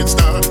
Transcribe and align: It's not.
It's 0.00 0.14
not. 0.14 0.47